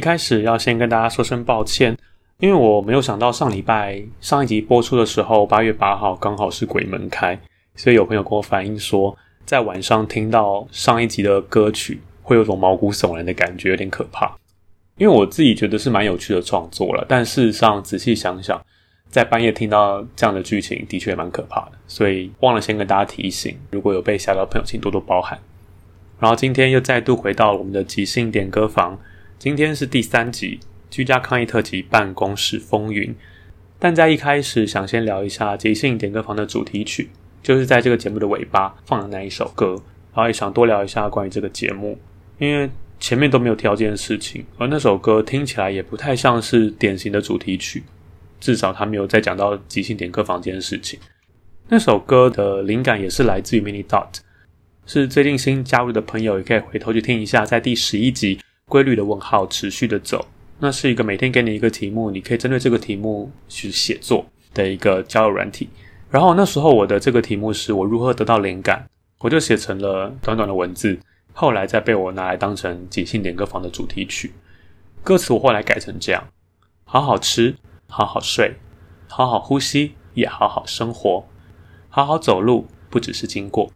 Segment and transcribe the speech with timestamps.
[0.00, 1.94] 一开始要先跟大家说声抱歉，
[2.38, 7.38] 因为我没有想到上礼拜上一集播出的时候，八月八号刚好是鬼门开，
[7.76, 14.34] 所以有朋友跟我反映说，在晚上听到上一集的歌曲，会有种毛骨悚然的感觉，有点可怕。
[14.96, 18.58] 因为我自己觉得是蛮有趣的创作了，但事实上仔细想想，
[19.10, 25.38] 在半夜听到这样的剧情，的确蛮可怕的，所以忘了先跟大家提醒，如果有被吓到的朋友，请多多包涵。
[26.18, 28.98] 然后今天又再度回到我们的即兴点歌房。
[29.40, 33.08] 今天是第三集居家抗疫特辑《办公室风云》，
[33.78, 37.08] 但在一开始想先聊一下即兴点歌房的主题曲，
[37.42, 39.68] 就是在这个节目的尾巴放的那一首歌，
[40.12, 41.98] 然后也想多聊一下关于这个节目，
[42.36, 42.68] 因为
[42.98, 47.82] 前面都没有提到这件事情，而那首歌听起来也不太像是典型的主题曲，
[48.40, 51.00] 至少他没有再讲到即兴点歌房这件事情。
[51.66, 54.18] 那首歌的灵感也是来自于 Mini Dot，
[54.84, 58.38] 是最近新加入的朋友也可以回头去听一下，在第十一集。
[58.70, 60.24] 规律的问号持续的走，
[60.60, 65.68] 那是一个每天给你一个题目，你可以针对这个题目去写作的一个交友软体。
[66.08, 68.88] 然后那时候我的这个题目是我如何得到灵感，
[69.18, 70.98] 我就写成了短短的文字，
[71.32, 74.32] 后来再被我拿来当成即兴点歌房的主题曲。
[75.02, 76.28] 歌词我后来改成这样：
[76.84, 77.56] 好好吃，
[77.88, 78.54] 好好睡，
[79.08, 81.26] 好好呼吸，也好好生活，
[81.88, 83.72] 好好走路，不只是经过，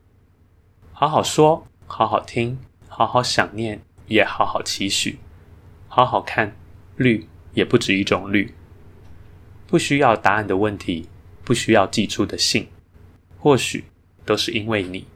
[0.93, 3.81] 好好说，好好听，好好想念。
[4.07, 5.19] 也好好期许，
[5.89, 6.55] 好好看
[6.97, 8.53] 绿，也不止一种绿。
[9.67, 11.09] 不需要答案的问题，
[11.43, 12.69] 不需要寄出的信，
[13.39, 13.85] 或许
[14.25, 15.07] 都是因为你。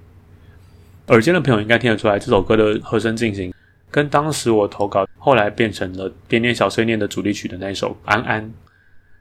[1.08, 3.52] 耳尖的朋友应该听得出来，这首歌的和声进行
[3.90, 8.44] 跟当时我投稿后来变成了边念小碎念的主题曲的那一首《安安》，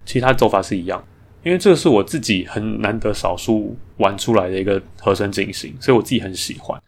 [0.05, 1.03] 其他走法是一样。
[1.43, 6.81] 因为这个是我自己很难得少数玩出来的一个和声进行，所以我自己很喜欢。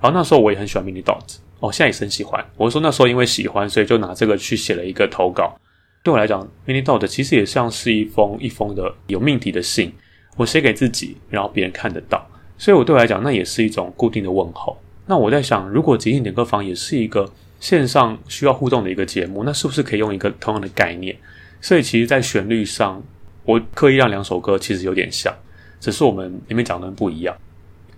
[0.00, 1.36] 然后那时候我也很喜欢 Mini Dot。
[1.66, 2.44] 哦，现在也是很喜欢。
[2.56, 5.58] 我说那时候因为喜欢，所以就拿这个去写了一个投稿。
[6.02, 9.92] 对我来讲，mini dot 其实也像是一封一封的有命题的信，
[10.36, 12.24] 我写给自己，然后别人看得到。
[12.56, 14.78] 所以我对我来讲，那也是一种固定的问候。
[15.06, 17.28] 那我在想，如果即兴点歌房也是一个
[17.58, 21.16] 线上需要互动的一个节目，那是不是可以用一个同样的概念？
[21.60, 23.02] 所以其实，在旋律上，
[23.44, 25.34] 我刻意让两首歌其实有点像，
[25.80, 27.34] 只是我们里面讲的不一样。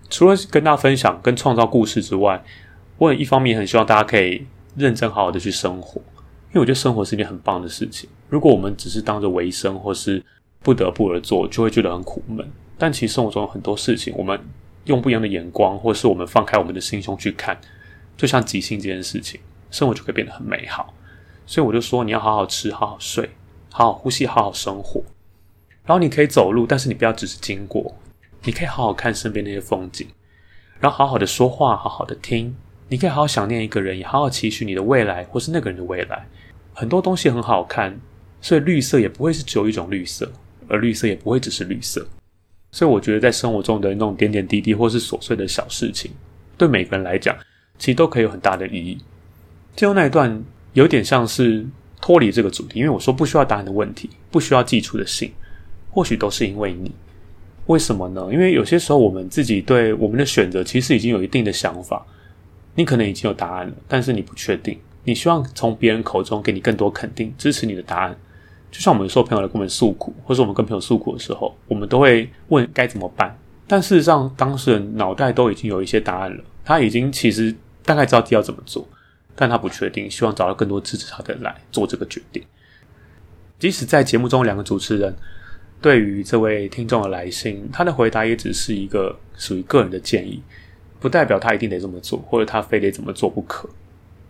[0.08, 2.42] 除了跟大家分享跟创造故事之外，
[2.98, 4.44] 我也一方面很希望大家可以
[4.76, 6.00] 认真好好的去生活，
[6.48, 8.10] 因为我觉得生活是一件很棒的事情。
[8.28, 10.22] 如果我们只是当着为生或是
[10.60, 12.46] 不得不而做，就会觉得很苦闷。
[12.76, 14.38] 但其实生活中有很多事情，我们
[14.84, 17.58] 用不一样的眼光，或是我们放开我们的心胸去看，
[18.16, 19.40] 就像即兴这件事情，
[19.70, 20.92] 生活就可以变得很美好。
[21.46, 23.30] 所以我就说，你要好好吃，好好睡，
[23.70, 25.02] 好好呼吸，好好生活。
[25.84, 27.94] 然后你可以走路，但是你不要只是经过，
[28.42, 30.06] 你可以好好看身边那些风景，
[30.78, 32.54] 然后好好的说话，好好的听。
[32.88, 36.26] 你可以好好想念一个人，也好好期许你的未来，或是那个人的未来。
[36.72, 37.98] 很多东西很好看，
[38.40, 40.30] 所以绿色也不会是只有一种绿色，
[40.68, 42.06] 而绿色也不会只是绿色。
[42.70, 46.10] 所以我觉得，在生活中的那种点点滴滴，或是琐碎的小事情，
[46.56, 47.36] 对每个人来讲，
[47.78, 48.98] 其实都可以有很大的意义。
[49.74, 50.42] 最后那一段，
[50.72, 51.66] 有点像是
[52.00, 55.32] 脱离这个主题，因为我说不需要答案的问题，不需要寄出的信，
[55.90, 56.92] 或许都是因为你。
[57.66, 58.28] 为什么呢？
[58.32, 62.06] 因为有些时候我们自己对我们的选择其实已经有一定的想法，
[62.78, 68.16] 你可能已经有答案了，但是你不确定，你希望从别人口中给你更多肯定，支持你的答案。
[68.70, 73.36] 就像我们有时候朋友来跟我们诉苦，或是我们跟朋友诉苦的时候，我们都会问该怎么办。
[73.66, 77.52] 但事实上，当事人脑袋都已经有一些答案了，他已经其实
[77.82, 78.86] 大概知道要怎么做，
[79.34, 82.40] 但他不确定，希望找到更多支持他的人来做这个决定。
[83.58, 85.12] 即使在节目中，两个主持人。
[85.80, 90.42] 对于这位听众的来信，他的回答也只是一个属于个人的建议，
[91.00, 93.68] 不代表他一定得这么做，或者他非得怎么做不可。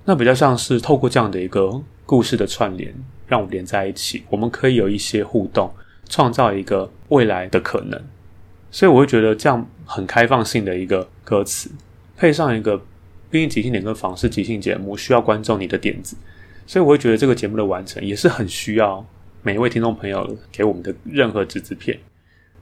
[0.04, 2.94] 那比较像是透过这样的一个故事的串联，
[3.26, 5.72] 让我们连在一起，我们可以有一些互动，
[6.08, 8.00] 创造一个未来的可能。
[8.70, 11.70] 所以我会觉得这样很开放性的一个歌词，
[12.16, 12.76] 配上一个
[13.30, 16.16] 毕竟即兴点歌房是即兴节目，需要观众你的点子，
[16.66, 19.04] 所以我会觉得这个节目的完成也是很需要。
[19.42, 21.98] 每一位听众朋友给我们的任何纸质片，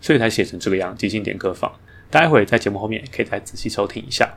[0.00, 0.94] 所以才写成这个样。
[0.96, 1.72] 即兴点歌坊，
[2.10, 4.28] 待会在节目后面可以再仔细收听一下。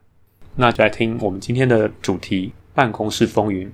[0.55, 3.71] 那就来听我们今天的主题——办公室风云。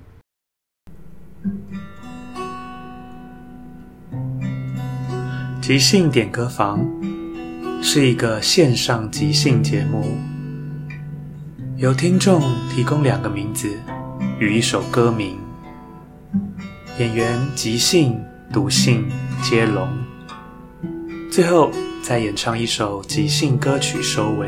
[5.61, 6.85] 即兴点歌房
[7.81, 10.17] 是一个线上即兴节目，
[11.77, 13.69] 由听众提供两个名字
[14.39, 15.37] 与一首歌名，
[16.99, 18.19] 演员即兴。
[18.53, 19.05] 读信
[19.41, 19.89] 接龙，
[21.29, 21.71] 最后
[22.07, 24.47] 再演唱一首即兴歌曲收尾。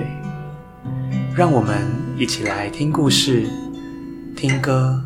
[1.35, 3.47] 让我们一起来听故事、
[4.35, 5.03] 听歌、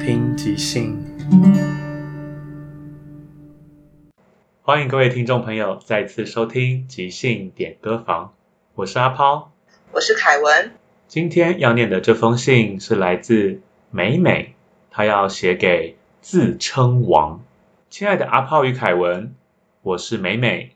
[0.00, 0.98] 听即兴。
[4.62, 8.32] 欢迎各位听众朋友再次收听即兴点歌房，
[8.74, 9.52] 我是阿抛，
[9.92, 10.72] 我是凯文。
[11.06, 13.60] 今天要念的这封信是来自
[13.92, 14.56] 美美，
[14.90, 15.94] 她要写给。
[16.20, 17.40] 自称王，
[17.88, 19.32] 亲爱的阿炮与凯文，
[19.82, 20.71] 我是美美。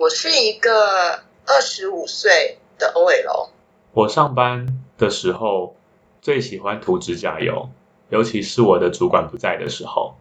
[0.00, 3.48] 我是一个二十五岁的 OL。
[3.92, 5.74] 我上班的时候
[6.22, 7.68] 最喜欢涂指甲油，
[8.08, 10.14] 尤其是我的主管不在的时候。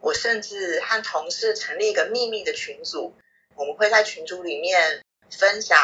[0.00, 3.12] 我甚至和同事成立一个秘密的群组，
[3.56, 5.76] 我们会在群组里面分享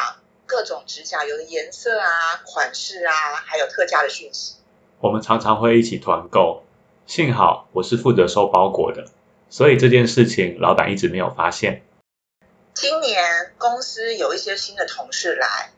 [0.46, 4.54] 各种指甲油的颜色啊、款式啊，还有特价的讯息。
[5.00, 6.62] 我们常常会一起团购。
[7.06, 9.06] 幸好我是负责收包裹的，
[9.50, 11.82] 所以这件事情老板一直没有发现。
[12.76, 15.72] 今年公司有一些新的同事来，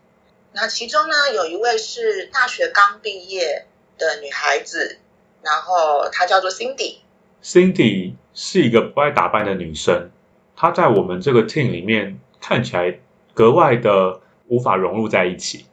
[0.53, 3.67] 那其中呢有一位是大学刚毕业
[3.97, 4.99] 的女孩子，
[5.43, 6.99] 然后她叫做 Cindy。
[7.41, 10.11] Cindy 是一个不爱打扮的女生，
[10.57, 12.99] 她在我们这个 team 里面看起来
[13.33, 15.67] 格外的无法融入在一起。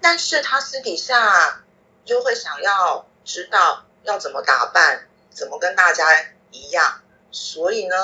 [0.00, 1.62] 但是她私底下
[2.04, 3.84] 就会想要知道。
[4.06, 6.04] 要怎么打扮，怎么跟大家
[6.50, 7.00] 一样？
[7.34, 7.96] 所以呢，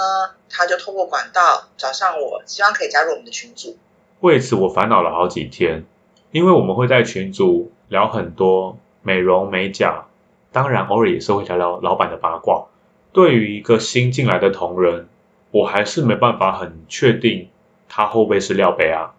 [0.48, 3.78] 他就透过管道找上我，希望可以加入我们的群组。
[4.18, 5.84] 为此，我烦恼了好几天，
[6.32, 10.06] 因为我们会在群组聊很多美容美甲，
[10.50, 12.66] 当然偶尔也是会聊聊老板的八卦。
[13.12, 15.08] 对于一个新进来的同仁，
[15.52, 17.48] 我还是没办法很确定
[17.88, 19.14] 他会不会是料杯啊。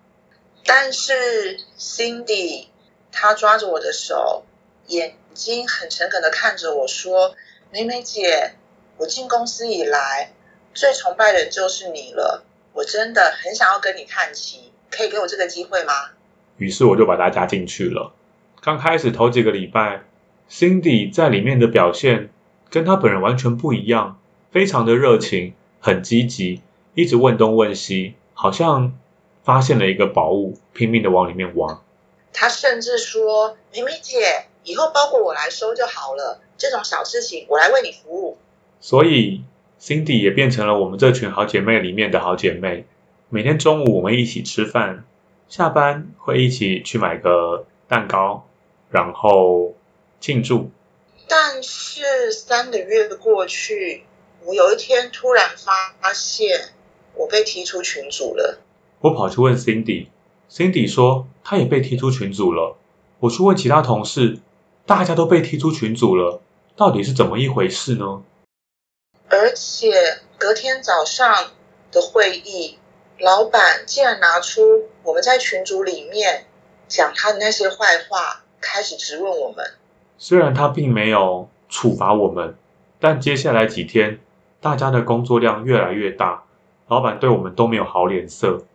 [0.65, 2.67] 但是 Cindy，
[3.13, 4.43] 他抓着我的手。
[4.87, 7.33] 眼睛很诚恳的看着我说
[7.71, 8.55] ：“美美姐，
[9.01, 10.31] 我进公司以来
[10.75, 16.11] 最崇拜的就是你了，我真的很想要跟你看齐，可以给我这个机会吗？”
[16.57, 18.13] 于是我就把他加进去了。
[18.61, 20.03] 刚开始头几个礼拜
[20.51, 22.29] ，Cindy 在里面的表现
[22.69, 24.19] 跟他本人完全不一样，
[24.51, 26.61] 非常的热情，很积极，
[26.93, 28.93] 一直问东问西，好像
[29.43, 31.81] 发现了一个宝物，拼命的往里面挖。
[32.31, 38.37] 他甚至说：“美美姐。”以后包裹我来收就好了，这种小事情我来为你服务。
[38.81, 39.43] 所以
[39.79, 42.85] ，Cindy 也变成了我们这群好姐妹里面的好姐妹。
[43.29, 45.05] 每天中午我们一起吃饭，
[45.47, 48.47] 下班会一起去买个蛋糕，
[48.89, 49.75] 然后
[50.19, 50.71] 庆祝。
[51.27, 54.03] 但是三个月过去，
[54.43, 56.71] 我有一天突然发现
[57.15, 58.59] 我被踢出群组了。
[58.99, 62.75] 我跑去问 Cindy，Cindy 说她也被踢出群组了。
[63.19, 64.39] 我去问其他同事。
[64.83, 66.41] 大家都被踢出群组了，
[66.75, 68.23] 到底是怎么一回事呢？
[69.31, 71.51] 而且隔天早上
[71.91, 72.77] 的会议，
[73.17, 76.45] 老板竟然拿出我们在群组里面
[76.87, 79.65] 讲他的那些坏话，开始质问我们。
[80.17, 82.55] 虽然他并没有处罚我们，
[82.99, 84.19] 但接下来几天，
[84.59, 86.43] 大家的工作量越来越大，
[86.87, 88.65] 老板对我们都没有好脸色。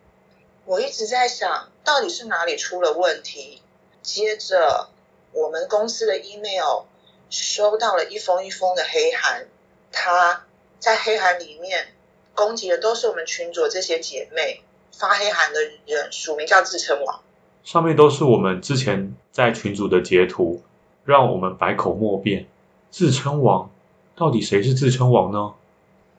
[0.65, 3.61] 我一直在想，到底是哪里出了问题？
[4.01, 4.89] 接着。
[5.33, 6.85] 我们公司的 email
[7.29, 9.45] 收到了一封一封的黑函，
[9.91, 10.46] 他
[10.79, 11.87] 在黑函里面
[12.35, 17.21] 攻击的都是我们群主这些姐妹，发黑函的人署名叫自称王，
[17.63, 20.61] 上面都是我们之前在群组的截图，
[21.03, 22.47] 让我们百口莫辩。
[22.89, 23.69] 自称王，
[24.15, 25.53] 到底谁是自称王呢？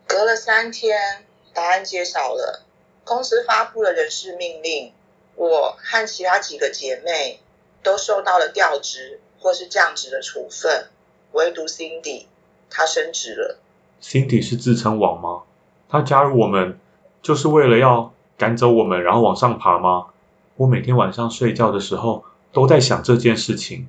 [0.07, 1.25] 隔了三天，
[1.55, 2.65] 答案揭晓了，
[3.05, 4.93] 公司发布了人事命令，
[5.35, 7.41] 我和其他几个姐妹
[7.83, 10.89] 都受到了调职或是降职的处分，
[11.33, 12.27] 唯独 Cindy
[12.69, 13.59] 她升职了。
[14.01, 15.43] Cindy 是自称王吗？
[15.89, 16.79] 他加入我们
[17.23, 20.07] 就是为了要赶走我们，然后往上爬吗？
[20.57, 23.89] 我每天晚上睡觉的时候都在想这件事情。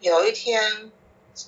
[0.00, 0.90] 有一天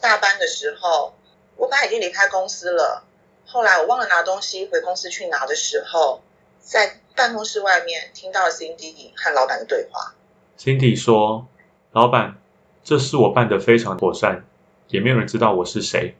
[0.00, 1.14] 大班的时候，
[1.56, 3.04] 我本来已经离开公司了，
[3.46, 6.22] 后来我忘了拿东西，回公司去拿的时候，
[6.60, 10.14] 在办公室外面听到了 Cindy 和老板的对话。
[10.58, 11.46] Cindy 说
[11.92, 12.38] ：“老板，
[12.84, 14.44] 这事我办得非常妥善，
[14.88, 16.14] 也没有人知道我是谁。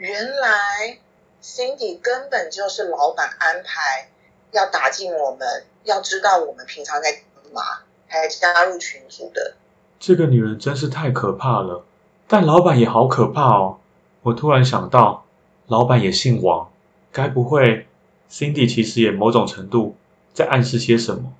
[0.00, 0.96] 原来
[1.42, 4.08] Cindy 根本就是老板安排
[4.50, 9.56] 要打进我们，要知道我们平常在干嘛，才加入群组的。
[9.98, 11.84] 这个女人真是太可怕了，
[12.26, 13.78] 但老板也好可怕哦。
[14.22, 15.26] 我突然想到，
[15.66, 16.72] 老板也姓王，
[17.12, 17.86] 该不会
[18.30, 19.96] Cindy 其实也某种程度
[20.32, 21.34] 在暗示些什么？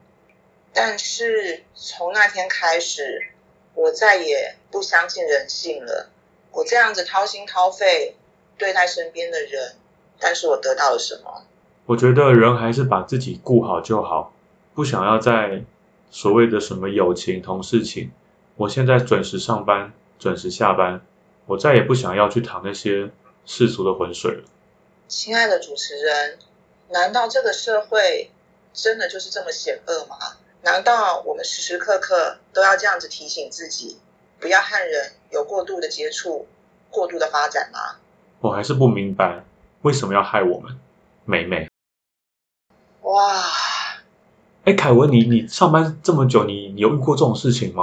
[0.75, 3.31] 但是从那天开始，
[3.73, 6.11] 我再也不相信人性了。
[6.53, 8.17] 我这样子掏心掏肺
[8.61, 9.73] 对待身边的人，
[10.21, 11.43] 但是我得到了什么？
[11.87, 14.33] 我觉得人还是把自己顾好就好，
[14.75, 15.65] 不想要在
[16.11, 18.13] 所谓的什么友情、同事情。
[18.57, 21.01] 我现在准时上班，准时下班，
[21.47, 23.11] 我再也不想要去淌那些
[23.47, 24.45] 世俗的浑水了。
[25.09, 26.39] 亲爱的主持人，
[26.91, 28.31] 难道这个社会
[28.75, 30.17] 真的就是这么险恶吗？
[30.63, 33.99] 难道我们时时刻刻都要这样子提醒自己，
[34.39, 36.47] 不要和人有过度的接触、
[36.91, 37.97] 过度的发展吗？
[38.41, 39.45] 我还是不明白
[39.83, 40.79] 为什么要害我们，
[41.25, 41.69] 美美。
[43.03, 43.35] 哇，
[44.65, 47.83] 哎，凯文，你你上班这么久，你你有遇过这种事情吗？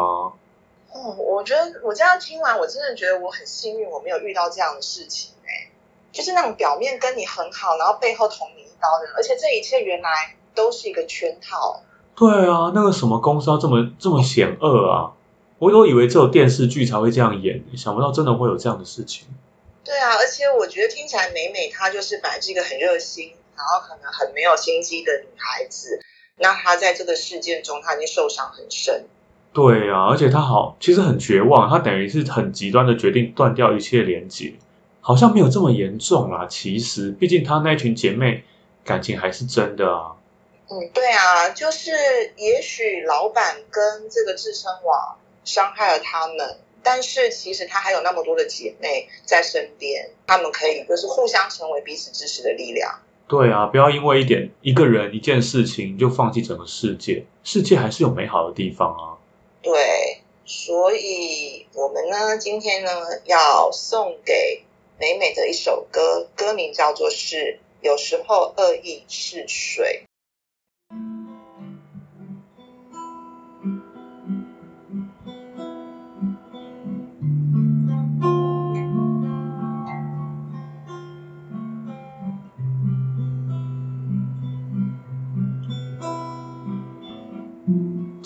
[0.92, 5.70] 哦，我觉得我这样听完，我真的觉得我很幸运，我没有遇到这样的事情哎、
[6.12, 11.82] 就是那种表面跟你很好，然后背后捅你一刀的人，而且这一切原来都是一个圈套。
[12.16, 15.14] 对啊，那个什么公司要这么这么险恶啊！
[15.60, 19.28] 我都以为只有电视剧才会这样演，想不到真的会有这样的事情。
[19.88, 26.02] 对啊，而且我觉得听起来美美她就是本来是一个很热心，然后可能很没有心机的女孩子，
[26.36, 29.06] 那她在这个事件中她已经受伤很深。
[29.54, 34.56] 对啊，而且她好，其实很绝望，她等于是很极端的决定断掉一切连接，
[35.00, 36.46] 好像没有这么严重啦。
[36.50, 38.44] 其实，毕竟她那群姐妹
[38.84, 40.18] 感情还是真的啊。
[40.70, 41.92] 嗯，对啊，就是
[42.36, 53.00] 也许老板跟这个智深网伤害了他们，但是其实她还有那么多的姐妹在身边，她们可以就是互相成为彼此支持的力量。
[53.28, 59.20] 对啊，不要因为一点一个人一件事情就放弃整个世界，世界还是有美好的地方啊。
[59.62, 62.92] 对，所以我们呢，今天呢
[63.26, 64.64] 要送给
[64.98, 67.36] 美美的一首歌，歌名叫做是
[67.82, 70.06] 《有时候恶意是水》。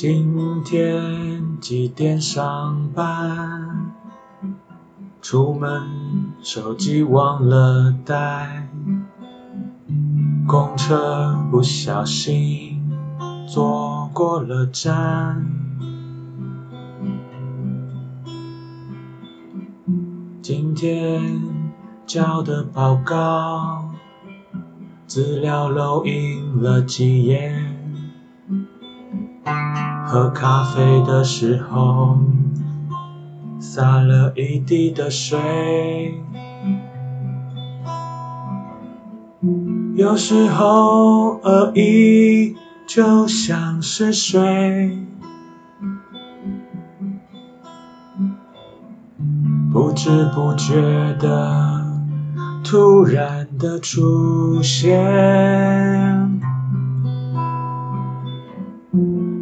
[0.03, 3.93] 今天几点上班？
[5.21, 5.83] 出门
[6.41, 8.67] 手机忘了带，
[10.47, 12.81] 公车不小心
[13.47, 15.45] 坐过了站。
[20.41, 21.43] 今天
[22.07, 23.91] 交的报告，
[25.05, 27.70] 资料漏印了几页。
[30.11, 32.19] 喝咖啡的时候，
[33.61, 35.39] 洒了一地的水。
[39.95, 44.97] 有时候恶意就像是水，
[49.71, 50.75] 不知不觉
[51.21, 51.85] 的
[52.65, 56.10] 突然的出现。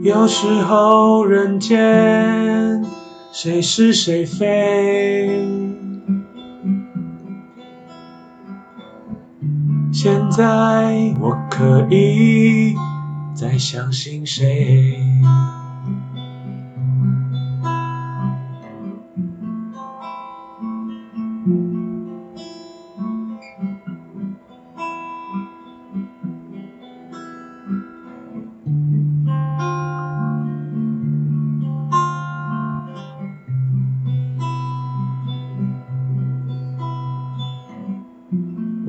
[0.09, 2.83] 有时候人间
[3.31, 5.47] 谁是谁非，
[9.93, 12.73] 现在我可以
[13.35, 14.99] 再相信谁？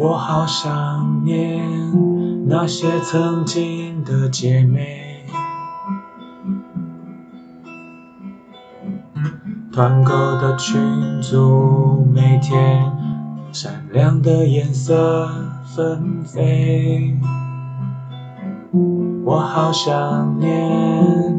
[0.01, 1.63] 我好想念
[2.49, 5.27] 那些曾经的姐妹，
[9.71, 12.91] 团购的群组，每天
[13.53, 15.29] 闪亮的颜色
[15.77, 17.15] 纷飞。
[19.23, 21.39] 我好想念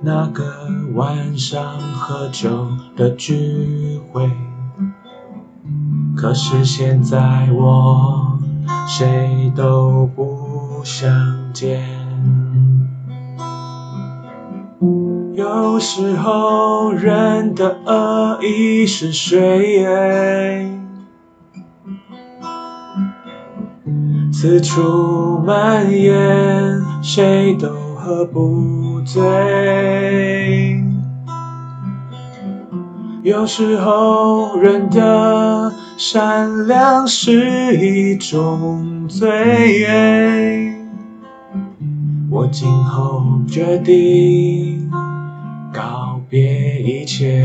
[0.00, 0.42] 那个
[0.96, 4.28] 晚上喝酒的聚会。
[6.20, 8.38] 可是现在我
[8.86, 11.10] 谁都不想
[11.54, 11.80] 见。
[15.32, 20.70] 有时候人的恶意是水，
[24.30, 29.22] 四处蔓延，谁都喝不醉。
[33.22, 35.72] 有时候人的
[36.02, 40.72] 善良是一种罪，
[42.30, 44.90] 我今后决定
[45.74, 47.44] 告别一切。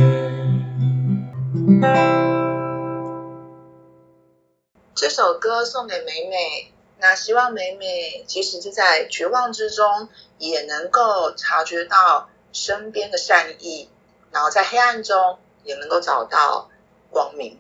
[4.96, 6.72] 这首歌送给美美，
[7.02, 10.08] 那希望美美即使是在绝望之中，
[10.38, 13.90] 也能够察觉到身边的善意，
[14.32, 15.40] 然后在黑暗中。
[15.66, 16.70] 也能够找到
[17.10, 17.58] 光明。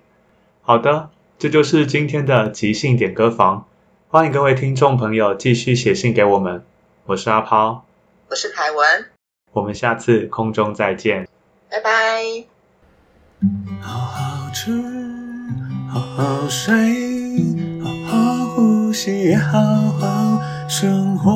[0.67, 3.67] 好的，这就是今天的即兴点歌房，
[4.10, 6.63] 欢迎各位听众朋友继续写信给我们。
[7.05, 7.86] 我是阿抛，
[8.31, 9.05] 我是凯文，
[9.51, 11.27] 我们下次空中再见，
[11.69, 11.91] 拜拜。
[13.79, 14.72] 好好吃，
[15.88, 16.74] 好好睡，
[17.84, 21.31] 好好呼吸，好好生活。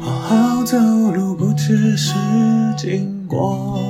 [0.00, 2.14] 好好走路不只是
[2.76, 3.80] 经过，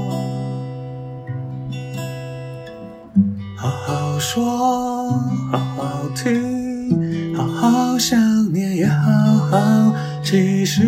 [5.50, 8.20] 好好听，好好想
[8.52, 9.10] 念，也好
[9.50, 10.82] 好继续，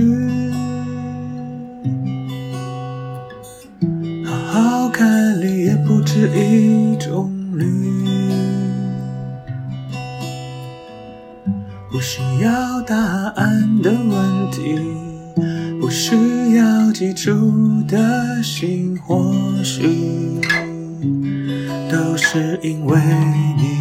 [4.25, 7.65] 好好看绿，也不止一种绿，
[11.91, 14.79] 不需要答案的问题。
[15.81, 16.15] 不需
[16.57, 20.41] 要记住的心，或许
[21.91, 23.01] 都是因为
[23.57, 23.80] 你。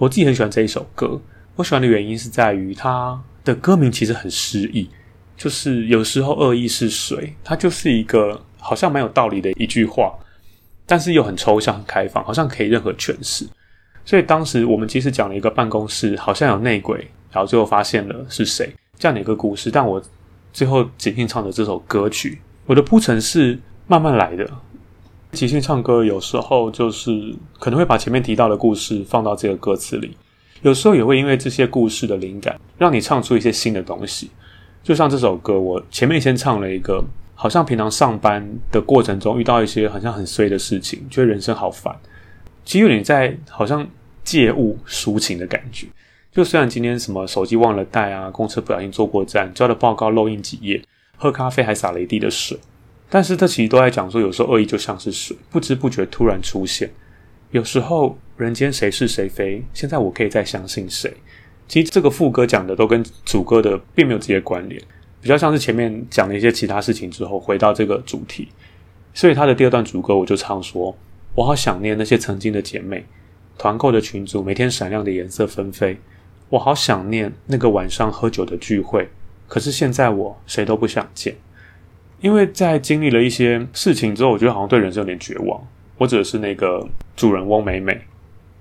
[0.00, 1.20] 我自己很喜欢这一首歌，
[1.56, 4.88] 我喜欢的原因是在于它的歌名其实很诗意，
[5.36, 10.14] 就是有时候恶意是水，它就是一个好像蛮有道理的一句话，
[10.86, 13.46] 但是又很抽象、很开放，好像可以任何诠释。
[14.06, 16.96] 所以当时我们其实讲了一个办公室好像有内鬼，
[17.30, 19.70] 然后最后发现了是谁这样的一个故事。
[19.70, 20.02] 但我
[20.50, 24.50] 最后仅仅唱的这首歌曲，我的铺陈是慢慢来的。
[25.32, 30.16] 即兴唱歌有时候就是可能会把前面提到的故事放到这个歌词里，
[30.62, 34.30] 有时候也会因为这些故事的灵感，让你唱出一些新的东西。
[34.82, 41.94] 就像这首歌，我前面先唱了一个，好像平常上班的过程中遇到一些好像很衰的事情，觉得人生好烦。
[42.64, 43.86] 其实有点在好像
[44.24, 45.86] 借物抒情的感觉。
[46.32, 50.82] 就虽然今天什么手机忘了带啊，公车不小心坐过站，交的报告漏印几页，
[51.16, 52.58] 喝咖啡还洒了一地的水，
[53.10, 56.90] 但是这其实都在讲说，有时候恶意就像是水，不知不觉突然出现。
[57.50, 61.12] 有时候人间谁是谁非，现在我可以再相信谁？
[61.68, 64.80] 其实这个副歌讲的都跟主歌的并没有直接关联，
[65.20, 68.48] 比较像是前面讲了一些其他事情之后，回到这个主题。
[69.12, 70.96] 所以他的第二段主歌我就唱说。
[71.36, 73.06] 我好想念那些曾经的姐妹，
[73.56, 75.96] 团购的群组，每天闪亮的颜色纷飞。
[76.48, 79.08] 我好想念那个晚上喝酒的聚会，
[79.46, 81.36] 可是现在我谁都不想见，
[82.20, 85.66] 因为在经历了一些事情之后，我觉得好像对人生有点绝望。
[85.96, 88.00] 我指的是那个主人翁美美，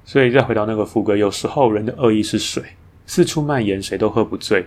[0.04, 2.64] 所以再回到那个副歌，有时候人的恶意是水，
[3.06, 4.66] 四处蔓延，谁都喝不醉。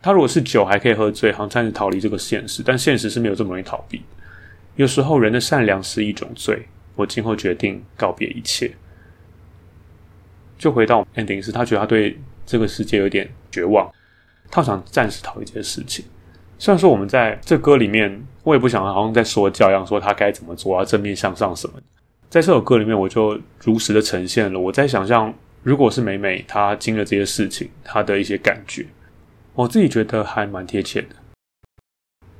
[0.00, 4.02] 他如果是酒还可以喝醉，好像暂时逃离这个现实，但现实是没有这么容易逃避。
[4.76, 6.66] 有时候人的善良是一种罪。
[6.94, 8.72] 我今后决定告别一切，
[10.58, 13.88] 就回到 ending 是，他觉得他对这个世界有点绝望，
[14.50, 16.04] 他想暂时逃离这些事情。
[16.58, 21.74] 虽然说我们在这歌里面，我也不想好像在说教一样，说他该怎么做啊，正面向上什么。
[22.28, 28.84] 在这首歌里面，我就如实的呈现了我在想象，如果是美美她经历了这些事情，她的一些感觉。
[29.54, 31.08] 我自己觉得还蛮贴切的。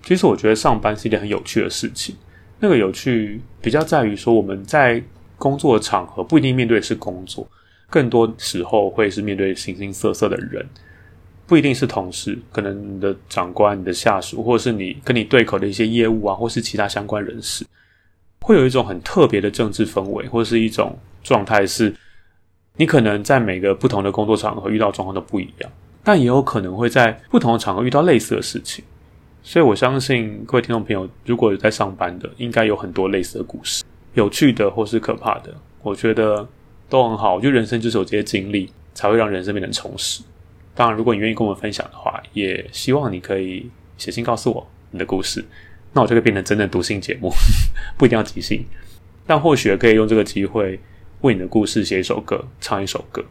[0.03, 2.17] 其实我觉得上班是一件很有趣的事情，
[2.59, 5.03] 那个有趣比较在于说我们在
[5.37, 7.49] 工作的场合不一定面对的是工作，
[7.89, 10.67] 更多时候会是面对形形色色的人，
[11.49, 17.65] 不一定是同事，可能你的长官、你的下属，或是你跟你对口的一些业务啊，或是其他相关人士，
[18.43, 21.93] 会有一种很特别的政治氛围，或是一种状态是。
[22.81, 25.73] 你可能在每个不同的工作场合遇到状况都不一样，
[26.05, 28.85] 但也有可能会在不同的场合遇到类似的事情。
[29.43, 33.83] 所以我相信各位听众朋友，如果有在上班的，应该有很多类似的故事，
[34.15, 36.47] 有趣的或是可怕的，我觉得
[36.89, 37.35] 都很好。
[37.35, 40.23] 我觉得人生就是有这些经历，才会让人生变得充实。
[40.79, 45.45] 当然，如果你愿意跟我们分享的话，也希望你可以写信告诉我你的故事，
[45.93, 47.33] 那我就会变成真的读信节目，
[47.99, 48.65] 不一定要即兴，
[49.27, 50.79] 但或许可以用这个机会。
[51.23, 53.25] 为你的故事写一首歌，唱一首歌。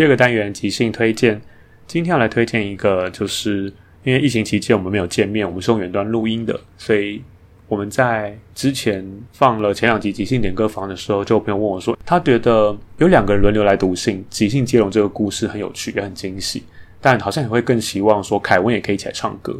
[0.00, 1.38] 第二个单元即兴推荐，
[1.86, 3.70] 今天要来推荐一个，就是
[4.02, 7.22] 因为疫情期间我们没有见面，我们是用远端录音的，所以。
[7.68, 16.62] 我们在之前放了前两集即兴点歌房的时候，就有朋友问我说，他觉得有两个人轮流来读信，即兴接龙这个故事很有趣，也很惊喜，
[16.98, 19.54] 但好像也会更希望说凯文也可以一起来唱歌。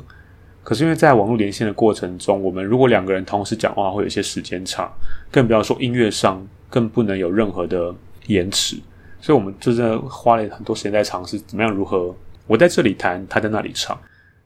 [0.64, 4.90] 可是因为在网络连线的过程中，我们如果两个人同时讲话，会有一些时间差，
[5.30, 7.94] 更不要说音乐上更不能有任何的
[8.28, 8.76] 延迟，
[9.20, 12.14] 所以我们就是花了很多时间在尝试怎么样如何
[12.46, 13.98] 我在这里弹，他在那里唱。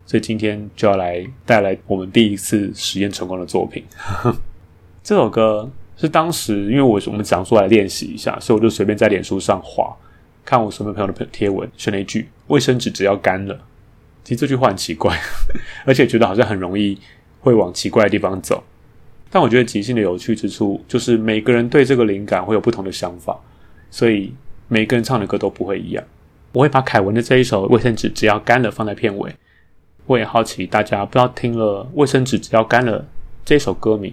[0.07, 3.83] 所以今天就要来带来我们第一次实验成功的作品。
[5.03, 9.97] 这首歌是当时因为我我们想出来练习一下，所以我就随便在脸书上画，
[10.45, 13.59] 看我身边朋友的贴文，选了一句“卫生纸只要干了”。
[14.25, 15.19] 其实这句话很奇怪，
[15.87, 16.99] 而且觉得好像很容易
[17.41, 18.63] 会往奇怪的地方走。
[19.31, 23.39] 但我觉得即兴的有趣之处，就是每个人对这个灵感会有不同的想法，
[23.91, 24.35] 所以
[24.75, 26.03] 每个人唱的歌都不会一样。
[26.51, 29.33] 我会把凯文的这一首《卫生纸只要干了》放在片尾。
[30.07, 33.07] 我也好奇，大家不知道听了卫生纸只要干了
[33.45, 34.13] 这首歌名，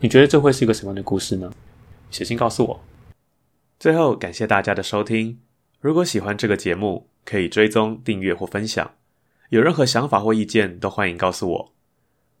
[0.00, 1.50] 你觉得这会是一个什么样的故事呢？
[2.10, 2.80] 写信告诉我。
[3.78, 5.38] 最后，感谢大家的收听。
[5.80, 8.90] 如果喜欢这个节目，可以追踪、订阅或分享。
[9.48, 11.72] 有任何想法或意见，都欢迎告诉我。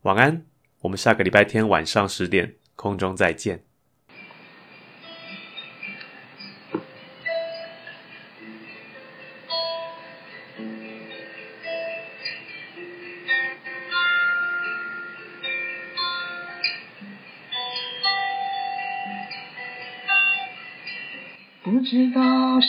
[0.02, 0.44] 晚安，
[0.82, 3.69] 我们下个礼拜天晚上十点空中再见。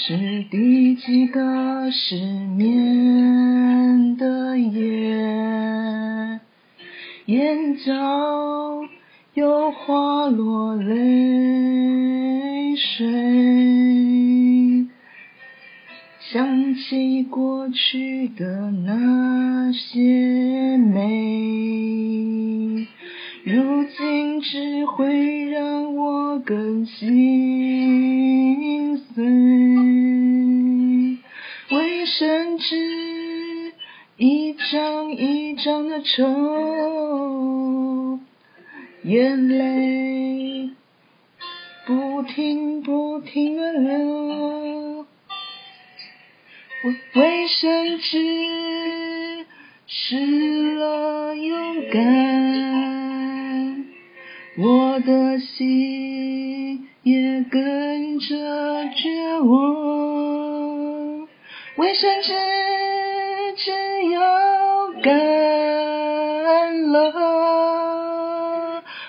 [0.03, 2.15] 是第几个失
[2.57, 6.39] 眠的夜，
[7.27, 7.93] 眼角
[9.35, 14.87] 又滑落泪水，
[16.31, 22.87] 想起过去的那些美，
[23.43, 27.50] 如今只会让我更心。
[32.61, 33.73] 纸
[34.17, 38.19] 一张一张的愁，
[39.03, 40.69] 眼泪
[41.87, 45.05] 不停不停的流。
[47.13, 49.45] 卫生纸
[49.87, 50.15] 是
[65.01, 67.13] 干了，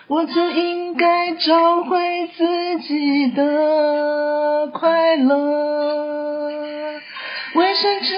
[0.09, 7.01] 我就应该找回自己的快乐。
[7.55, 8.17] 卫生纸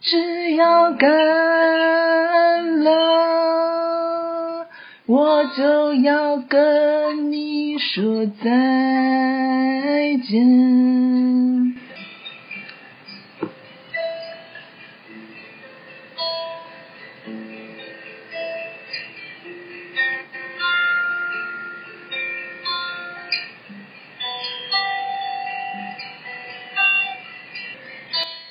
[0.00, 4.66] 只要干了，
[5.06, 8.50] 我就要跟你说再
[10.28, 10.95] 见。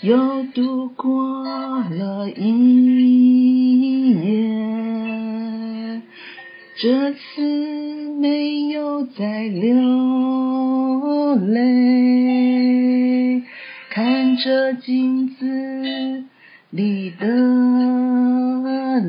[0.06, 1.34] 又度过
[1.90, 6.02] 了一夜，
[6.78, 7.42] 这次
[8.20, 13.42] 没有再流泪。
[13.90, 16.26] 看着镜子
[16.70, 17.26] 里的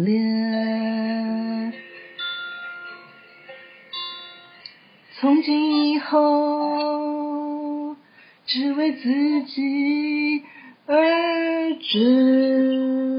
[0.03, 1.75] 脸。
[5.21, 7.97] 从今以后，
[8.47, 10.43] 只为自己
[10.87, 13.16] 而追。